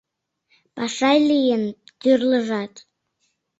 Паша 0.75 1.11
лийын 1.29 1.63
тӱрлыжат: 1.99 2.73